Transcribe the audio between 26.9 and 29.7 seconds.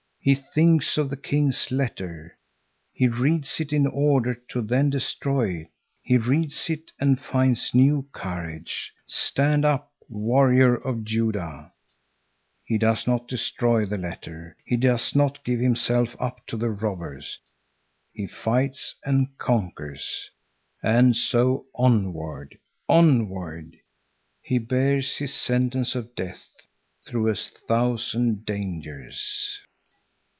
through a thousand dangers.